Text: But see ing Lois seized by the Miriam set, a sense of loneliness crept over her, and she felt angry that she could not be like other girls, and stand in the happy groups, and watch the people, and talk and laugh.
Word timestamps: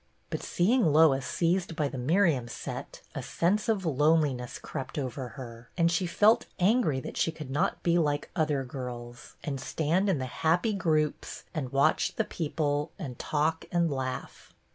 But 0.31 0.41
see 0.41 0.73
ing 0.73 0.91
Lois 0.91 1.27
seized 1.27 1.75
by 1.75 1.87
the 1.87 1.99
Miriam 1.99 2.47
set, 2.47 3.03
a 3.13 3.21
sense 3.21 3.69
of 3.69 3.85
loneliness 3.85 4.57
crept 4.57 4.97
over 4.97 5.27
her, 5.37 5.69
and 5.77 5.91
she 5.91 6.07
felt 6.07 6.47
angry 6.57 6.99
that 7.01 7.17
she 7.17 7.31
could 7.31 7.51
not 7.51 7.83
be 7.83 7.99
like 7.99 8.31
other 8.35 8.63
girls, 8.65 9.35
and 9.43 9.61
stand 9.61 10.09
in 10.09 10.17
the 10.17 10.25
happy 10.41 10.73
groups, 10.73 11.43
and 11.53 11.71
watch 11.71 12.15
the 12.15 12.23
people, 12.25 12.91
and 12.97 13.19
talk 13.19 13.65
and 13.71 13.91
laugh. 13.91 14.55